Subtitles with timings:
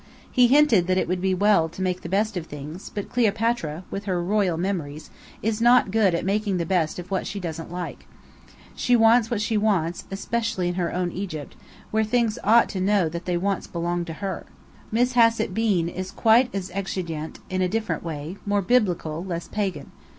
[0.31, 3.83] He hinted that it would be well to make the best of things; but Cleopatra,
[3.91, 5.11] with her royal memories,
[5.43, 8.07] is not good at making the best of what she doesn't like.
[8.73, 11.55] She wants what she wants, especially in her own Egypt,
[11.91, 14.47] where things ought to know that they once belonged to her.
[14.91, 19.91] Miss Hassett Bean is quite as exigeante, in a different way, more Biblical, less pagan.